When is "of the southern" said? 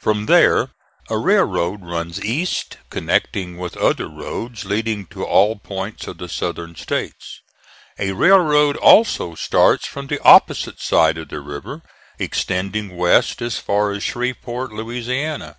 6.08-6.74